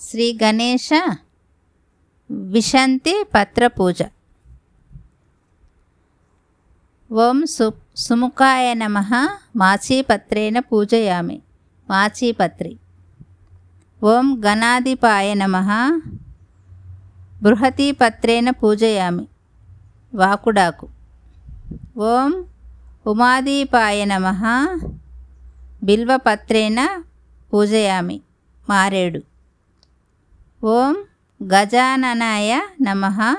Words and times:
శ్రీ 0.00 0.38
గణేశ 0.42 0.90
విశంతి 2.30 3.24
పత్రపూజ 3.34 4.02
ఓం 7.12 7.46
సు 7.46 7.72
సుముఖాయ 7.96 8.74
నమ. 8.74 8.98
మాచీపత్రేణ 9.56 10.58
పూజయామి. 10.58 11.42
మాచీపత్రి. 11.90 12.76
ఓం 14.04 14.42
గణాధిపాయ 14.44 15.34
నమ. 15.34 15.56
బృహతీపత్రేణ 17.42 18.50
పూజయామి. 18.50 19.28
వాకుడాకు. 20.14 20.88
ఓం 21.98 22.44
ఉమాదీపాయ 23.06 24.04
నమ. 24.04 24.26
బిల్వపత్రేణ 25.82 27.02
పూజయామి. 27.52 28.20
మారేడు. 28.68 29.27
ఓం 30.64 31.04
గజాననాయ 31.42 32.60
నమ. 32.82 33.34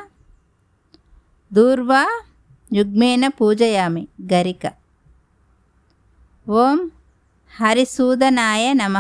దూర్వా 1.54 2.22
యుగ్మేన 2.74 3.28
పూజయామి 3.28 4.08
గరిక. 4.34 4.72
ఓం 6.50 6.92
హరిసూదనాయ 7.56 8.74
నమ. 8.74 8.98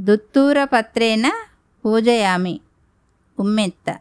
దుత్తూరపత్రేణ 0.00 1.30
పూజయామి 1.84 2.60
ఉమ్మెత్త. 3.40 4.00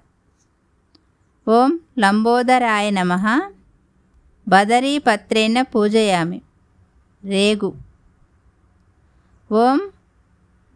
ఓం 1.48 1.80
లంబోదరాయ 2.00 2.90
నమ. 2.90 3.40
బదరీపత్రేణ 4.48 5.62
పూజయామి 5.62 6.42
రేగు. 7.26 7.74
ఓం 9.52 9.92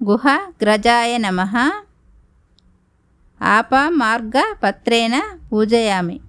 గుహ 0.08 0.52
గ్రజాయ 0.62 1.18
నమ. 1.18 1.40
ఆపమార్గపత్రేణ 3.42 5.22
పూజయామి. 5.52 6.20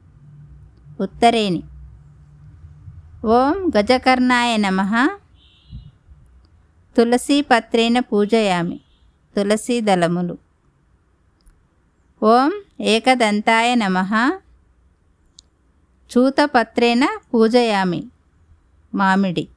ఉత్తరేణి. 1.01 1.63
ఓం 3.25 3.71
గజకర్ణాయ 3.79 4.57
నమ. 4.57 5.09
తులసీపత్రేణ 6.97 7.99
పూజయామి. 7.99 8.81
తులసీదళములు 9.37 10.39
ఓం 12.23 12.53
ఏకదంతాయ 12.81 13.75
నమ. 13.75 13.99
చూతపత్రేణ 16.13 17.09
పూజయామి. 17.35 18.07
మామిడి. 18.95 19.49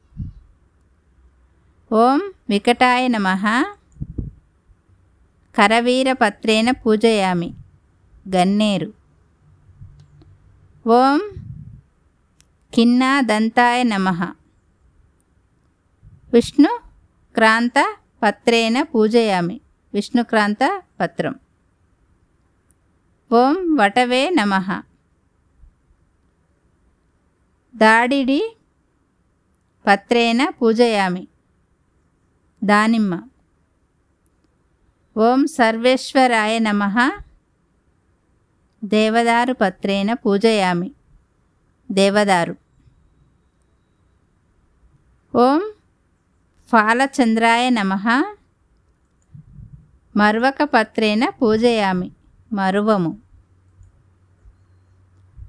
ఓం 1.92 2.34
వికటాయ 2.50 3.08
నమ. 3.08 3.28
కరవీరపత్రేణ 5.56 6.72
పూజయామి. 6.72 7.54
గన్నేరు. 8.36 8.94
ఓం 10.88 11.22
కిన్నా 12.74 13.22
దంతాయ 13.22 13.84
నమ. 13.84 14.34
విష్ణు 16.34 16.80
క్రాంత 17.36 17.96
పత్రేణ 18.24 18.82
పూజయామి. 18.82 19.62
విష్ణుక్రాంత 19.94 20.84
పత్రం. 21.00 21.36
ఓం 23.34 23.76
వటవే 23.76 24.30
నమ. 24.30 24.82
దాడిడి 27.76 28.58
పత్రేణ 29.88 30.50
పూజయామి. 30.50 31.28
దానిమ్మ. 32.64 33.22
ఓం 35.18 35.48
సర్వేశ్వరాయ 35.48 36.60
నమ. 36.60 37.12
దేవదారు 38.84 39.54
పత్రేన 39.54 40.14
పూజయామి. 40.14 40.92
దేవదారు. 41.92 42.56
ఓం 45.36 45.74
ఫాలచంద్రాయ 46.68 47.70
నమ. 47.70 47.94
మరువక 50.16 50.64
పత్రేన 50.64 51.30
పూజయామి. 51.30 52.12
మరువము. 52.54 53.18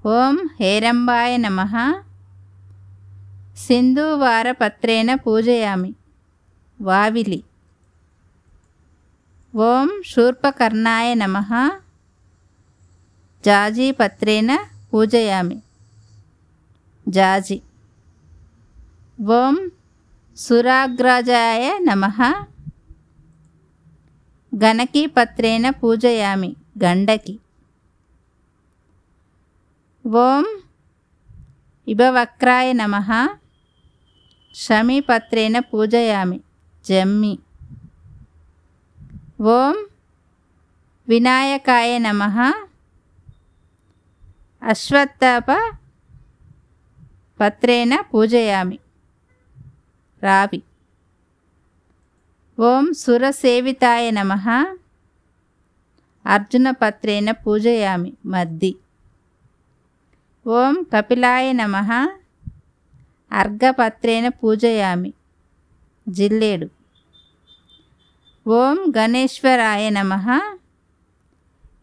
ఓం 0.07 0.49
హేరంబాయ 0.61 1.37
నమ. 1.37 1.61
సింధువారపత్రేణ 3.57 5.15
పూజయామి. 5.15 5.95
వావిలి. 6.81 7.43
ఓం 9.55 9.89
శూర్పకర్ణాయ 10.05 11.09
నమ 11.15 11.37
జాజీపత్రేణ 13.45 14.51
పూజయామి 14.93 15.59
జాజి 17.07 17.59
ఓం 19.35 19.57
సురాగ్రజాయ 20.37 21.69
నమ 21.85 22.05
గణకీపత్రేణ 24.53 25.71
పూజయామి 25.79 26.51
గండకి 26.83 27.37
ఓం 30.05 30.45
ఇభవక్రాయ 31.87 32.69
నమ 32.73 32.95
శమీపత్రేణ 34.55 35.59
పూజయామి 35.71 36.41
జమ్మి 36.85 37.35
ఓం 39.41 39.87
వినాయకాయ 41.09 41.99
నమ. 41.99 42.23
అశ్వత్థాప 44.63 45.79
పత్రేణ 47.41 48.01
పూజయామి. 48.01 48.79
రావి. 50.23 50.63
ఓం 52.61 52.93
సురసేవితాయ 52.93 54.11
నమ. 54.11 54.33
అర్జునపత్రేణ 56.27 57.31
పూజయామి. 57.31 58.13
మద్ది. 58.27 58.77
ఓం 60.47 60.87
కపిలాయ 60.95 61.53
నమ. 61.53 61.77
అర్ఘపత్రేణ 63.33 64.29
పూజయామి. 64.29 65.13
జిల్లేడు. 66.09 66.84
ఓం 68.49 68.93
గణేశ్వరాయ 68.99 69.91
నమ. 69.91 70.13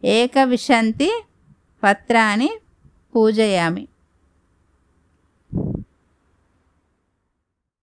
ఏకవిశంతి 0.04 1.10
పత్రాన్ని 1.82 2.50
పూజయామి. 3.14 3.88